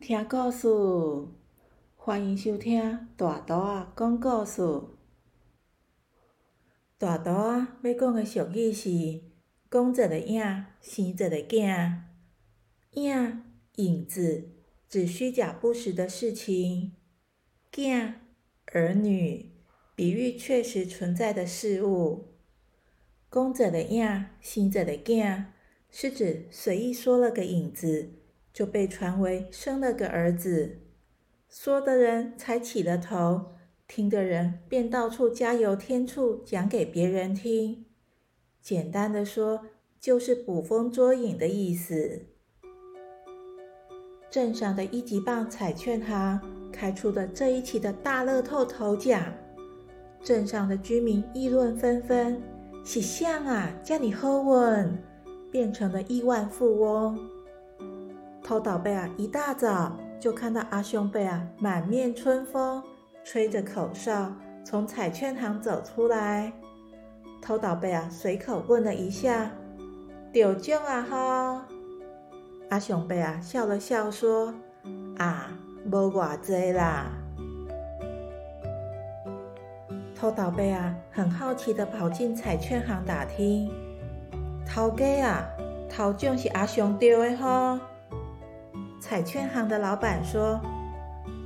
[0.00, 0.66] 听故事，
[1.94, 4.62] 欢迎收听大图啊讲故事。
[6.96, 8.88] 大图啊要讲的俗语是：
[9.70, 10.42] 讲一个影，
[10.80, 11.98] 生一个囝。
[12.92, 13.42] 影，
[13.76, 14.48] 影子，
[14.88, 16.92] 指虚假不实的事情；
[17.70, 18.14] 囝，
[18.72, 19.52] 儿女，
[19.94, 22.28] 比喻确实存在的事物。
[23.30, 25.44] 讲一个影，生一个囝，
[25.90, 28.14] 是指随意说了个影子。
[28.52, 30.80] 就被传为生了个儿子，
[31.48, 33.52] 说的人才起了头，
[33.86, 37.86] 听的人便到处加油添醋，讲给别人听。
[38.60, 39.62] 简单的说，
[39.98, 42.26] 就是捕风捉影的意思。
[44.30, 49.32] 镇上的一级棒彩券行开出的这一期的大乐透头奖，
[50.22, 52.40] 镇上的居民议论纷纷
[52.84, 54.96] ：“喜相啊，叫你喝稳，
[55.50, 57.18] 变成了亿万富翁。”
[58.50, 59.08] 偷倒贝啊！
[59.16, 62.82] 一大早就看到阿兄贝啊，满面春风，
[63.22, 64.32] 吹着口哨
[64.64, 66.52] 从彩券行走出来。
[67.40, 69.52] 偷倒贝啊，随口问了一下
[70.34, 71.64] ：“丢奖啊哈？”
[72.70, 74.52] 阿雄贝啊笑了笑说
[75.18, 75.52] ：“啊，
[75.86, 77.06] 无偌济啦。”
[80.18, 83.70] 偷倒贝啊很好奇的跑进彩券行打听
[84.66, 85.46] ：“头家啊，
[85.88, 87.80] 头奖是阿雄丢的哈？”
[89.10, 90.60] 彩券行的老板说：“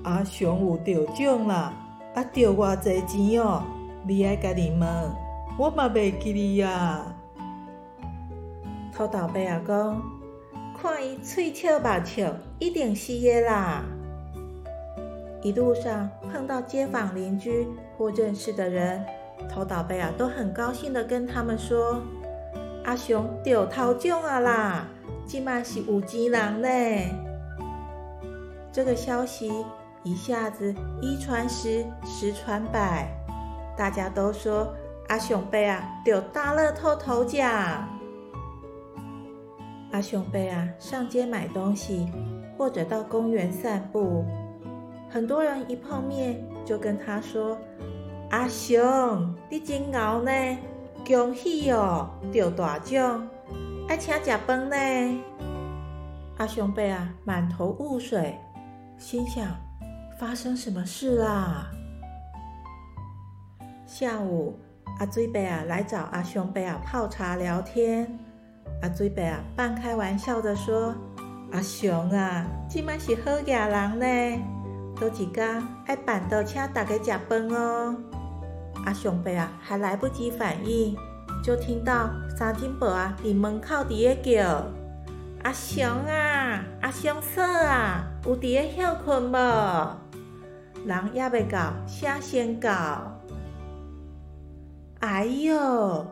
[0.04, 1.72] 阿雄有得奖啦，
[2.14, 3.62] 啊得偌济钱哦！
[4.06, 4.86] 你爱家己问，
[5.58, 7.06] 我嘛袂记哩呀。”
[8.94, 10.02] 偷倒贝阿讲
[10.78, 13.83] ：“看伊喙笑目笑，一定是的啦。”
[15.40, 17.66] 一路上碰到街坊邻居
[17.96, 19.02] 或认识的人，
[19.48, 22.02] 偷倒贝啊都很高兴的跟他们说
[22.84, 24.86] ：“阿雄得头奖啊啦，
[25.24, 26.68] 即嘛是有钱人呢。”
[28.74, 29.64] 这个消息
[30.02, 33.08] 一下子一传十，十传百，
[33.77, 34.74] 大家都说
[35.07, 37.89] 阿雄贝啊得大乐透头奖。
[39.92, 42.08] 阿雄贝啊上街买东西，
[42.58, 44.24] 或者到公园散步，
[45.08, 47.57] 很多人一碰面就跟他说
[48.30, 50.33] ：“阿雄，你真牛呢，
[51.07, 53.24] 恭喜哦，得大奖，
[53.86, 54.77] 爱请食饭呢。”
[56.39, 58.36] 阿雄贝啊满头雾水。
[59.04, 59.46] 心想：
[60.18, 61.70] 发生什么事啦？
[63.86, 64.58] 下午，
[64.98, 68.18] 阿水伯啊来找阿熊伯啊泡茶聊天。
[68.80, 70.94] 阿水伯啊半开玩笑的说
[71.52, 74.42] ：“阿熊啊，今晚是好家人呢，
[74.98, 77.94] 多几天爱办到请大家食饭哦。”
[78.86, 80.96] 阿熊伯啊还来不及反应，
[81.44, 84.64] 就听到三金伯啊伫门口伫咧叫。
[85.42, 86.33] 阿熊啊，
[86.80, 89.96] 阿雄嫂啊，有伫咧休困无？
[90.86, 93.20] 人也未到，先先到。
[95.00, 96.06] 哎呦，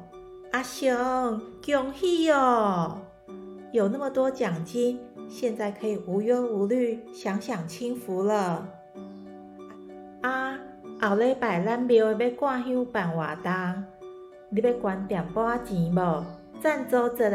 [0.53, 2.99] 阿雄，恭喜哦！
[3.73, 8.67] 有那么多奖金，现在可以无忧无虑，享享清福了。
[10.23, 10.59] 啊，
[11.01, 13.85] 后礼拜咱庙要挂香办活动，
[14.51, 16.25] 你要捐点半钱无？
[16.61, 17.29] 赞助一下。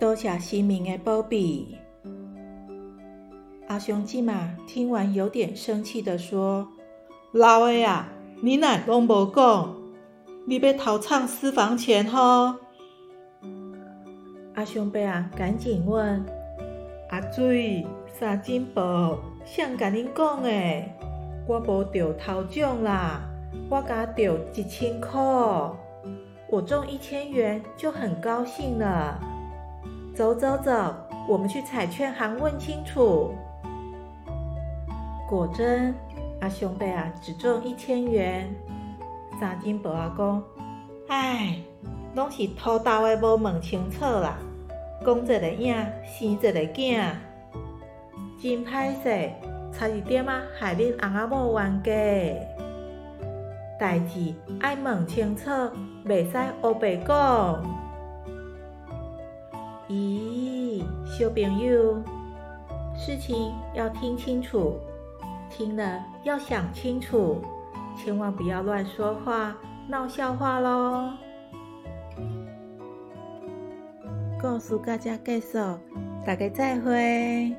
[0.00, 1.78] 多谢新民的保庇。
[3.74, 6.68] 阿雄鸡嘛听完有点生气的说
[7.34, 8.06] ：“老的啊，
[8.40, 9.74] 你哪拢无讲？
[10.46, 12.54] 你要偷藏私房钱吼？”
[14.54, 16.24] 阿雄伯啊，赶紧问
[17.10, 17.84] ：“阿水
[18.16, 20.50] 三金宝，谁甲恁讲的？
[21.48, 23.22] 我无得头奖啦，
[23.68, 25.20] 我家得一千块，
[26.48, 29.18] 我中一千元就很高兴了。”
[30.14, 30.94] 走走走，
[31.28, 33.32] 我们去彩券行问清楚。
[35.28, 35.94] 果真，
[36.40, 38.54] 阿雄贝啊只中一千元。
[39.40, 40.42] 三金伯阿公，
[41.08, 41.58] 唉，
[42.14, 44.38] 拢是偷盗的，无问清楚啦。
[45.04, 45.74] 讲一个影，
[46.06, 47.10] 生一个囝，
[48.40, 49.30] 真歹势，
[49.72, 51.90] 差一点啊害恁翁仔某冤家。
[53.80, 55.50] 代志爱问清楚，
[56.06, 57.60] 袂使乌白讲。
[59.88, 61.96] 咦，小朋友，
[62.96, 64.78] 事情要听清楚，
[65.56, 67.40] 听了要想清楚，
[67.96, 69.56] 千万不要乱说话、
[69.88, 71.12] 闹笑话喽。
[74.42, 75.78] 告诉大家介绍，
[76.26, 77.54] 大家再会。